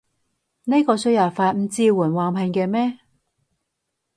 [0.63, 2.97] 呢個輸入法唔支援橫屏嘅咩？